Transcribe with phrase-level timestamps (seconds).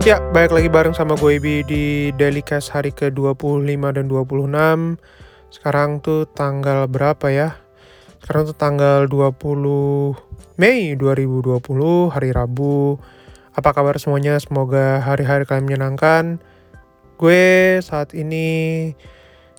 [0.00, 1.84] Ya, balik lagi bareng sama gue Ibi di
[2.16, 4.96] Daily Cash hari ke-25 dan 26
[5.52, 7.60] Sekarang tuh tanggal berapa ya?
[8.24, 11.60] Sekarang tuh tanggal 20 Mei 2020,
[12.16, 12.96] hari Rabu
[13.52, 14.40] Apa kabar semuanya?
[14.40, 16.40] Semoga hari-hari kalian menyenangkan
[17.20, 18.96] Gue saat ini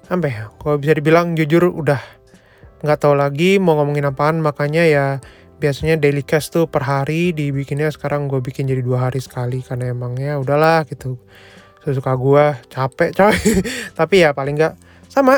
[0.10, 0.50] Apa ya?
[0.58, 2.02] Kalau bisa dibilang jujur udah
[2.82, 5.06] nggak tahu lagi mau ngomongin apaan Makanya ya
[5.62, 9.94] biasanya daily cast tuh per hari dibikinnya sekarang gue bikin jadi dua hari sekali karena
[9.94, 11.22] emangnya udahlah gitu.
[11.86, 13.38] Sesuka gue capek coy.
[14.00, 14.74] Tapi ya paling nggak
[15.06, 15.38] sama.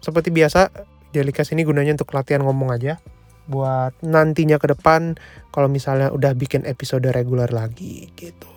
[0.00, 0.72] Seperti biasa
[1.12, 2.96] daily cast ini gunanya untuk latihan ngomong aja.
[3.44, 5.20] Buat nantinya ke depan
[5.52, 8.48] kalau misalnya udah bikin episode reguler lagi gitu.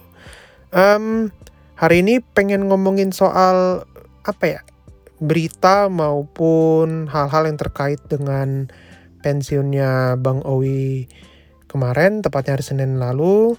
[0.72, 1.35] Um,
[1.75, 3.83] hari ini pengen ngomongin soal
[4.23, 4.61] apa ya?
[5.20, 8.72] Berita maupun hal-hal yang terkait dengan
[9.23, 11.08] pensiunnya Bang Owi
[11.72, 13.55] kemarin, tepatnya hari Senin lalu.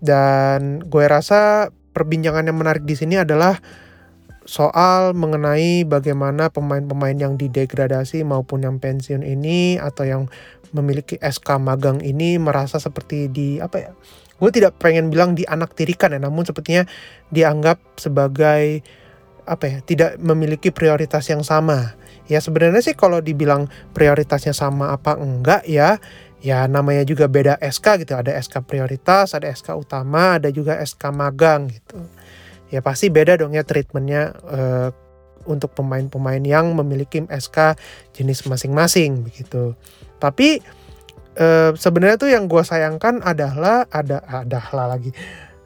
[0.00, 3.60] Dan gue rasa perbincangan yang menarik di sini adalah
[4.48, 10.22] soal mengenai bagaimana pemain-pemain yang didegradasi maupun yang pensiun ini atau yang
[10.72, 13.92] memiliki SK magang ini merasa seperti di apa ya?
[14.40, 16.88] Gue tidak pengen bilang di anak tirikan ya, namun sepertinya
[17.28, 18.80] dianggap sebagai
[19.44, 19.78] apa ya?
[19.84, 21.99] Tidak memiliki prioritas yang sama
[22.30, 25.98] Ya sebenarnya sih kalau dibilang prioritasnya sama apa enggak ya,
[26.38, 28.14] ya namanya juga beda SK gitu.
[28.14, 31.98] Ada SK prioritas, ada SK utama, ada juga SK magang gitu.
[32.70, 34.88] Ya pasti beda dong ya treatmentnya uh,
[35.50, 37.74] untuk pemain-pemain yang memiliki SK
[38.14, 39.74] jenis masing-masing begitu.
[40.22, 40.62] Tapi
[41.34, 45.10] uh, sebenarnya tuh yang gue sayangkan adalah ada adalah lagi.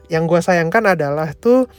[0.09, 1.69] Yang gue sayangkan adalah tuh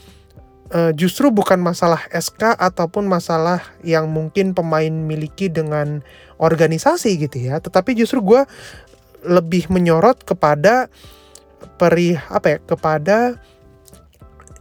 [0.72, 6.03] uh, justru bukan masalah SK ataupun masalah yang mungkin pemain miliki dengan
[6.41, 8.42] organisasi gitu ya, tetapi justru gue
[9.27, 10.87] lebih menyorot kepada
[11.77, 13.19] perih apa ya kepada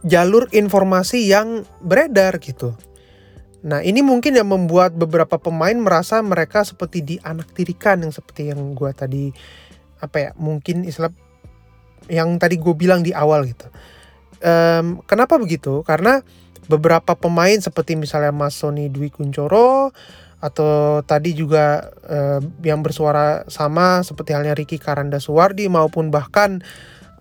[0.06, 2.74] jalur informasi yang beredar gitu.
[3.66, 8.90] Nah ini mungkin yang membuat beberapa pemain merasa mereka seperti dianaktirikan yang seperti yang gue
[8.94, 9.24] tadi
[9.98, 11.10] apa ya mungkin istilah
[12.06, 13.66] yang tadi gue bilang di awal gitu
[14.40, 15.80] Um, kenapa begitu?
[15.86, 16.20] Karena
[16.66, 19.94] beberapa pemain seperti misalnya Mas Sony Dwi Kuncoro
[20.36, 26.60] atau tadi juga uh, yang bersuara sama seperti halnya Ricky Karanda Suwardi maupun bahkan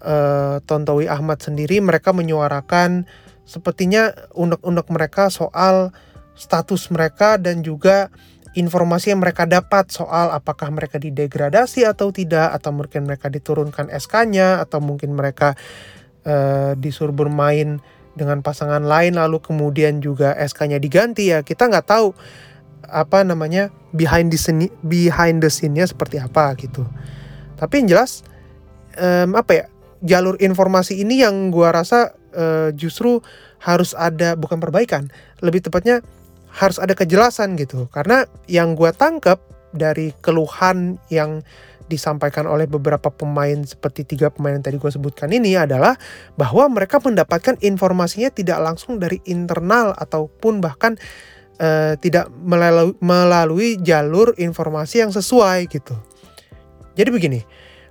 [0.04, 3.08] uh, Tontowi Ahmad sendiri mereka menyuarakan
[3.48, 5.96] sepertinya unek-unek mereka soal
[6.36, 8.12] status mereka dan juga
[8.56, 14.64] informasi yang mereka dapat soal apakah mereka didegradasi atau tidak atau mungkin mereka diturunkan SK-nya
[14.64, 15.56] atau mungkin mereka
[16.26, 17.80] uh, disuruh bermain
[18.16, 22.16] dengan pasangan lain lalu kemudian juga SK-nya diganti ya kita nggak tahu
[22.90, 26.86] apa namanya behind the scene behind the scene-nya seperti apa gitu.
[27.58, 28.22] Tapi yang jelas
[28.98, 29.66] um, apa ya
[30.06, 33.20] jalur informasi ini yang gua rasa uh, justru
[33.64, 35.10] harus ada bukan perbaikan,
[35.42, 36.06] lebih tepatnya
[36.54, 37.90] harus ada kejelasan gitu.
[37.90, 39.42] Karena yang gua tangkap
[39.76, 41.44] dari keluhan yang
[41.86, 45.94] disampaikan oleh beberapa pemain seperti tiga pemain yang tadi gue sebutkan ini adalah
[46.34, 50.98] bahwa mereka mendapatkan informasinya tidak langsung dari internal ataupun bahkan
[51.62, 55.94] uh, tidak melalui, melalui jalur informasi yang sesuai gitu.
[56.96, 57.40] Jadi begini,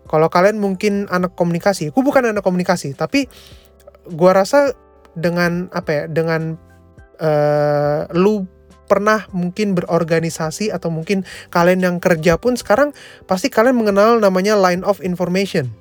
[0.09, 3.29] kalau kalian mungkin anak komunikasi, gue bukan anak komunikasi, tapi
[4.09, 4.73] gue rasa
[5.15, 6.57] dengan apa ya, dengan
[7.21, 8.49] uh, lu
[8.85, 12.93] pernah mungkin berorganisasi atau mungkin kalian yang kerja pun sekarang
[13.25, 15.73] pasti kalian mengenal namanya line of information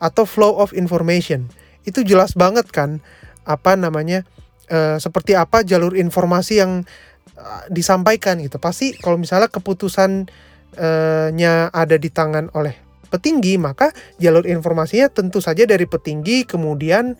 [0.00, 1.52] atau flow of information.
[1.84, 3.04] Itu jelas banget kan
[3.44, 4.24] apa namanya
[4.72, 6.88] uh, seperti apa jalur informasi yang
[7.36, 8.56] uh, disampaikan gitu.
[8.56, 12.72] Pasti kalau misalnya keputusannya uh, ada di tangan oleh
[13.10, 13.90] petinggi, maka
[14.22, 17.18] jalur informasinya tentu saja dari petinggi kemudian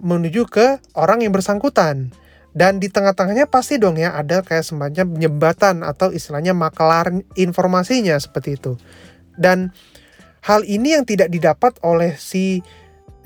[0.00, 2.14] menuju ke orang yang bersangkutan.
[2.56, 8.56] Dan di tengah-tengahnya pasti dong ya ada kayak semacam jembatan atau istilahnya makelar informasinya seperti
[8.56, 8.80] itu.
[9.36, 9.76] Dan
[10.40, 12.64] hal ini yang tidak didapat oleh si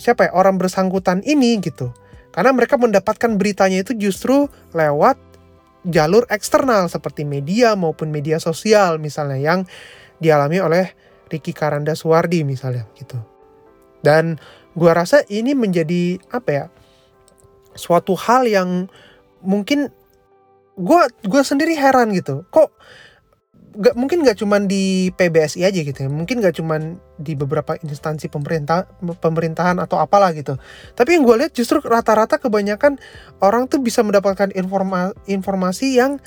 [0.03, 1.95] siapa ya orang bersangkutan ini gitu.
[2.35, 5.15] Karena mereka mendapatkan beritanya itu justru lewat
[5.87, 9.61] jalur eksternal seperti media maupun media sosial misalnya yang
[10.19, 10.91] dialami oleh
[11.31, 13.23] Ricky Karanda Suwardi misalnya gitu.
[14.03, 14.43] Dan
[14.75, 16.67] gua rasa ini menjadi apa ya?
[17.71, 18.91] suatu hal yang
[19.45, 19.93] mungkin
[20.81, 22.49] gue gue sendiri heran gitu.
[22.49, 22.69] Kok
[23.71, 26.11] gak mungkin gak cuman di PBSI aja gitu ya.
[26.11, 30.59] Mungkin gak cuman di beberapa instansi pemerintah pemerintahan atau apalah gitu.
[30.99, 32.99] Tapi yang gue lihat justru rata-rata kebanyakan
[33.39, 36.19] orang tuh bisa mendapatkan informa informasi yang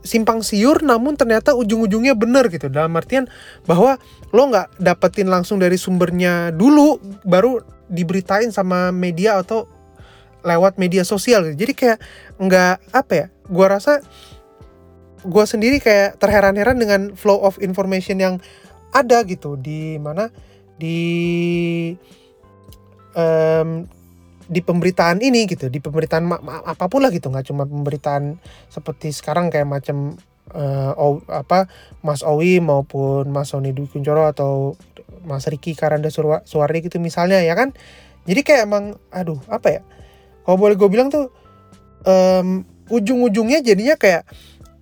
[0.00, 2.70] simpang siur namun ternyata ujung-ujungnya bener gitu.
[2.70, 3.26] Dalam artian
[3.66, 3.98] bahwa
[4.30, 7.60] lo nggak dapetin langsung dari sumbernya dulu baru
[7.90, 9.66] diberitain sama media atau
[10.40, 11.68] lewat media sosial gitu.
[11.68, 11.98] jadi kayak
[12.40, 14.00] nggak apa ya gua rasa
[15.24, 18.34] gua sendiri kayak terheran-heran dengan flow of information yang
[18.94, 19.56] ada gitu.
[19.60, 20.32] Di mana
[20.80, 21.00] di
[23.14, 23.84] um,
[24.50, 26.26] di pemberitaan ini gitu di pemberitaan
[26.64, 27.28] apa pun lah gitu.
[27.28, 28.40] Nggak cuma pemberitaan
[28.72, 30.16] seperti sekarang kayak macam
[30.56, 31.68] uh, o, apa
[32.00, 34.74] Mas Owi maupun Mas Sony Dwi Kuncoro atau
[35.22, 37.76] Mas Riki Karanda Suwardi gitu misalnya ya kan?
[38.24, 39.82] Jadi kayak emang aduh apa ya
[40.44, 41.28] kalau boleh gue bilang tuh
[42.04, 44.26] um, ujung-ujungnya jadinya kayak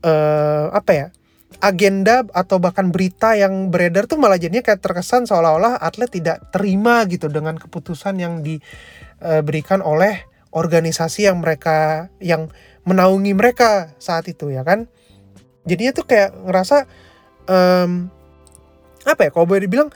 [0.03, 1.07] uh, apa ya
[1.59, 7.03] agenda atau bahkan berita yang beredar tuh malah jadinya kayak terkesan seolah-olah atlet tidak terima
[7.11, 8.63] gitu dengan keputusan yang di
[9.25, 10.23] uh, berikan oleh
[10.55, 12.49] organisasi yang mereka yang
[12.87, 14.87] menaungi mereka saat itu ya kan?
[15.69, 16.89] Jadinya tuh kayak ngerasa
[17.51, 18.09] um,
[19.05, 19.91] apa ya kalau boleh dibilang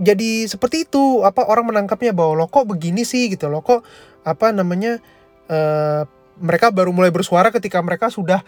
[0.00, 1.20] jadi seperti itu.
[1.26, 3.28] Apa orang menangkapnya bahwa lo kok begini sih?
[3.28, 3.84] Gitu lo kok
[4.22, 5.02] apa namanya
[5.50, 6.06] uh,
[6.40, 8.40] mereka baru mulai bersuara ketika mereka sudah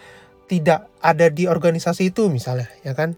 [0.45, 3.13] tidak ada di organisasi itu misalnya ya kan?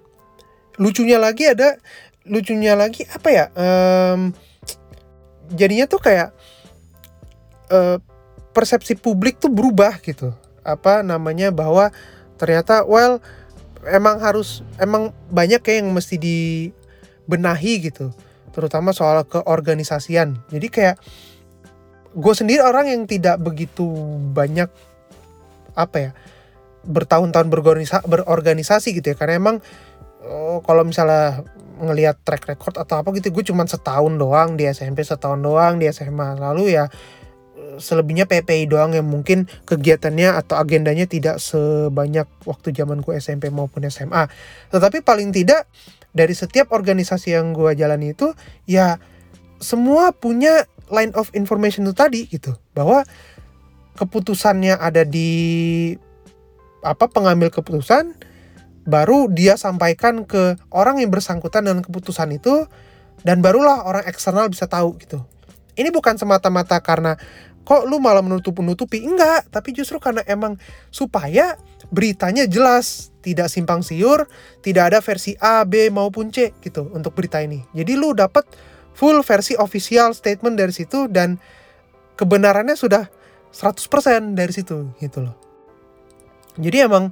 [0.77, 1.79] Lucunya lagi ada
[2.27, 4.35] lucunya lagi apa ya um,
[5.55, 6.35] jadinya tuh kayak
[7.71, 7.97] uh,
[8.51, 10.35] persepsi publik tuh berubah gitu.
[10.67, 11.89] Apa namanya bahwa
[12.35, 13.23] ternyata well
[13.87, 16.17] emang harus emang banyak kayak yang mesti
[17.27, 18.15] dibenahi gitu
[18.55, 20.41] terutama soal keorganisasian.
[20.49, 20.95] Jadi kayak
[22.17, 23.85] gue sendiri orang yang tidak begitu
[24.33, 24.65] banyak
[25.77, 26.11] apa ya
[26.87, 29.15] bertahun-tahun berorganisa berorganisasi gitu ya.
[29.19, 29.55] Karena emang
[30.25, 31.45] oh, kalau misalnya
[31.77, 35.85] ngelihat track record atau apa gitu gue cuma setahun doang di SMP setahun doang di
[35.93, 36.89] SMA lalu ya
[37.77, 43.85] selebihnya PPI doang yang mungkin kegiatannya atau agendanya tidak sebanyak waktu zaman gue SMP maupun
[43.87, 44.29] SMA
[44.73, 45.65] tetapi paling tidak
[46.11, 48.33] dari setiap organisasi yang gue jalani itu
[48.65, 48.97] ya
[49.61, 53.05] semua punya line of information itu tadi gitu bahwa
[53.97, 55.93] keputusannya ada di
[56.85, 58.13] apa pengambil keputusan
[58.87, 62.69] baru dia sampaikan ke orang yang bersangkutan dengan keputusan itu
[63.27, 65.19] dan barulah orang eksternal bisa tahu gitu.
[65.77, 67.19] Ini bukan semata-mata karena
[67.67, 70.55] kok lu malah menutup-nutupi enggak, tapi justru karena emang
[70.87, 71.59] supaya
[71.91, 74.23] beritanya jelas, tidak simpang siur,
[74.63, 77.59] tidak ada versi A, B maupun C gitu untuk berita ini.
[77.75, 78.47] Jadi lu dapat
[78.95, 81.35] full versi official statement dari situ dan
[82.15, 83.11] kebenarannya sudah
[83.51, 85.35] 100% dari situ gitu loh.
[86.55, 87.11] Jadi emang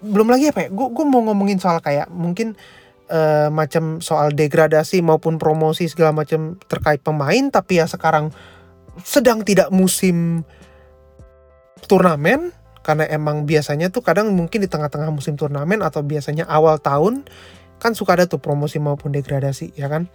[0.00, 2.54] belum lagi apa ya gue mau ngomongin soal kayak mungkin
[3.10, 8.30] uh, macam soal degradasi maupun promosi segala macam terkait pemain tapi ya sekarang
[9.00, 10.44] sedang tidak musim
[11.88, 12.52] turnamen
[12.82, 17.24] karena emang biasanya tuh kadang mungkin di tengah-tengah musim turnamen atau biasanya awal tahun
[17.78, 20.10] kan suka ada tuh promosi maupun degradasi ya kan?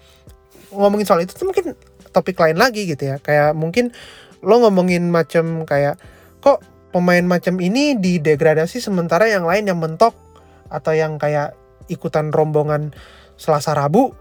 [0.72, 1.76] Ngomongin soal itu tuh mungkin
[2.12, 3.18] topik lain lagi gitu ya.
[3.20, 3.92] Kayak mungkin
[4.44, 6.00] lo ngomongin macam kayak
[6.40, 6.64] kok
[6.96, 10.16] pemain macam ini didegradasi sementara yang lain yang mentok?
[10.68, 11.56] Atau yang kayak
[11.88, 12.92] ikutan rombongan
[13.40, 14.12] Selasa Rabu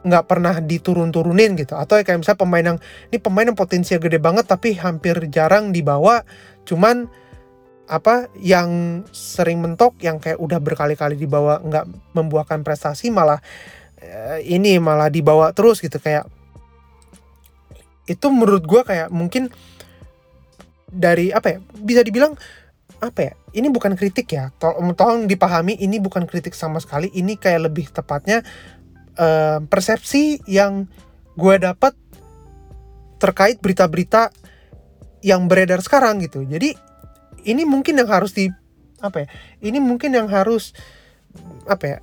[0.00, 1.76] nggak pernah diturun-turunin gitu.
[1.76, 2.78] Atau kayak misalnya pemain yang
[3.12, 6.24] ini pemain yang potensinya gede banget tapi hampir jarang dibawa
[6.64, 7.08] cuman
[7.90, 13.42] apa yang sering mentok yang kayak udah berkali-kali dibawa nggak membuahkan prestasi malah
[13.98, 15.98] eh, ini malah dibawa terus gitu.
[15.98, 16.30] Kayak
[18.06, 19.50] itu menurut gue kayak mungkin
[20.90, 22.34] dari apa ya bisa dibilang
[23.00, 24.54] apa ya ini bukan kritik ya.
[24.62, 28.46] Tolong, tolong dipahami ini bukan kritik sama sekali ini kayak lebih tepatnya
[29.16, 30.86] uh, persepsi yang
[31.38, 31.96] gue dapat
[33.20, 34.32] terkait berita-berita
[35.20, 36.44] yang beredar sekarang gitu.
[36.44, 36.72] Jadi
[37.44, 38.48] ini mungkin yang harus di
[39.00, 39.28] apa ya
[39.64, 40.76] ini mungkin yang harus
[41.64, 41.98] apa ya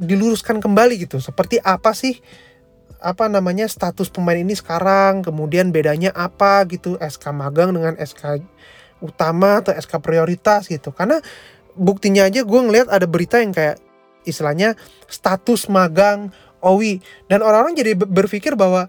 [0.00, 1.18] diluruskan kembali gitu.
[1.18, 2.18] Seperti apa sih
[3.00, 8.44] apa namanya status pemain ini sekarang kemudian bedanya apa gitu SK magang dengan SK
[9.00, 10.92] utama atau SK prioritas gitu.
[10.94, 11.18] Karena
[11.74, 13.80] buktinya aja gue ngeliat ada berita yang kayak
[14.28, 14.76] istilahnya
[15.08, 16.28] status magang
[16.62, 17.00] Owi.
[17.26, 18.86] Dan orang-orang jadi berpikir bahwa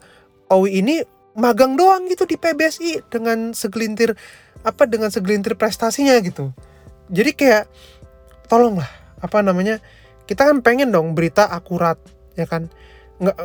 [0.52, 1.04] Owi ini
[1.36, 4.16] magang doang gitu di PBSI dengan segelintir
[4.62, 6.52] apa dengan segelintir prestasinya gitu.
[7.08, 7.66] Jadi kayak
[8.52, 8.88] tolonglah
[9.24, 9.80] apa namanya
[10.28, 11.98] kita kan pengen dong berita akurat
[12.36, 12.68] ya kan?
[13.22, 13.38] Nggak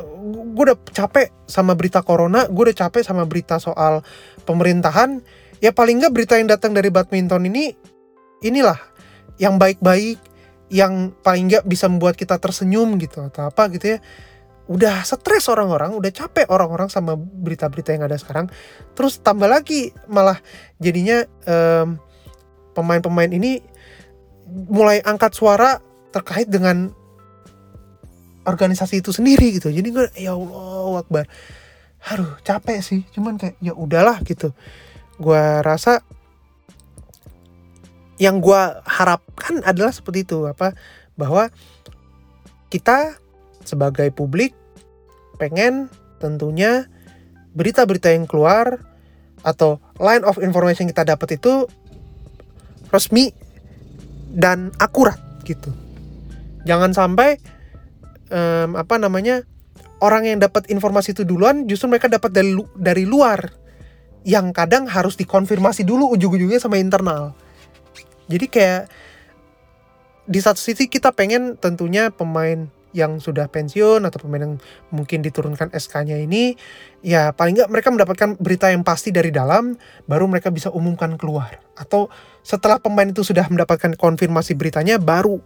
[0.56, 4.02] gue udah capek sama berita corona gue udah capek sama berita soal
[4.42, 5.22] pemerintahan.
[5.62, 7.72] Ya paling nggak berita yang datang dari badminton ini
[8.44, 8.76] inilah
[9.40, 10.20] yang baik-baik
[10.66, 13.98] yang paling nggak bisa membuat kita tersenyum gitu atau apa gitu ya.
[14.66, 18.50] Udah stres orang-orang udah capek orang-orang sama berita-berita yang ada sekarang.
[18.98, 20.42] Terus tambah lagi malah
[20.82, 21.96] jadinya pemain
[22.76, 23.64] pemain-pemain ini
[24.68, 25.80] mulai angkat suara
[26.12, 26.92] terkait dengan
[28.46, 29.72] organisasi itu sendiri gitu.
[29.72, 31.24] Jadi gue ya Allah Akbar.
[32.12, 33.00] Aduh capek sih.
[33.16, 34.54] Cuman kayak ya udahlah gitu.
[35.18, 36.04] Gue rasa
[38.16, 40.72] yang gue harapkan adalah seperti itu apa
[41.16, 41.52] bahwa
[42.72, 43.16] kita
[43.64, 44.56] sebagai publik
[45.36, 46.88] pengen tentunya
[47.56, 48.80] berita-berita yang keluar
[49.44, 51.68] atau line of information yang kita dapat itu
[52.92, 53.32] resmi
[54.32, 55.72] dan akurat gitu.
[56.68, 57.38] Jangan sampai
[58.32, 59.44] um, apa namanya
[60.00, 63.48] orang yang dapat informasi itu duluan justru mereka dapat dari dari luar
[64.26, 67.32] yang kadang harus dikonfirmasi dulu ujung-ujungnya sama internal.
[68.26, 68.82] Jadi kayak
[70.26, 72.66] di satu sisi kita pengen tentunya pemain
[72.96, 74.54] yang sudah pensiun atau pemain yang
[74.88, 76.56] mungkin diturunkan SK-nya ini
[77.04, 79.76] ya paling nggak mereka mendapatkan berita yang pasti dari dalam
[80.08, 81.60] baru mereka bisa umumkan keluar.
[81.76, 82.08] Atau
[82.40, 85.38] setelah pemain itu sudah mendapatkan konfirmasi beritanya baru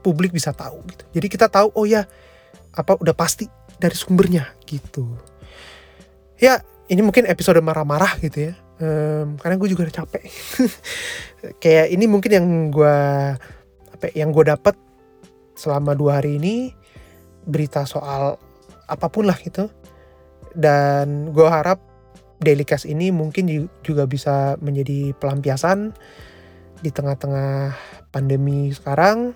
[0.00, 1.04] publik bisa tahu gitu.
[1.12, 2.08] Jadi kita tahu oh ya
[2.74, 5.04] apa udah pasti dari sumbernya gitu.
[6.40, 10.24] Ya ini mungkin episode marah-marah gitu ya um, karena gue juga udah capek.
[11.62, 12.96] Kayak ini mungkin yang gue
[13.92, 14.74] apa ya, yang gue dapat
[15.54, 16.74] selama dua hari ini
[17.46, 18.40] berita soal
[18.88, 19.68] apa pun lah gitu.
[20.54, 21.82] Dan gue harap
[22.44, 23.48] cash ini mungkin
[23.80, 25.96] juga bisa menjadi pelampiasan
[26.84, 27.72] di tengah-tengah
[28.12, 29.32] pandemi sekarang.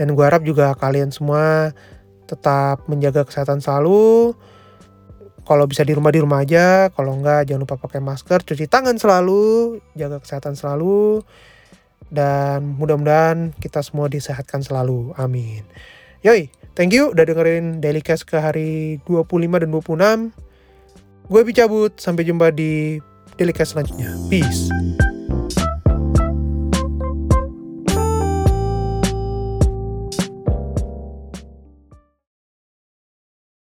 [0.00, 1.76] Dan gue harap juga kalian semua
[2.24, 4.32] tetap menjaga kesehatan selalu
[5.44, 8.96] kalau bisa di rumah di rumah aja kalau enggak jangan lupa pakai masker cuci tangan
[8.96, 11.24] selalu jaga kesehatan selalu
[12.10, 15.62] dan mudah-mudahan kita semua disehatkan selalu amin
[16.24, 20.32] yoi Thank you udah dengerin Daily Cast ke hari 25 dan 26.
[21.28, 23.02] Gue cabut, sampai jumpa di
[23.34, 24.14] Daily Cast selanjutnya.
[24.30, 24.70] Peace.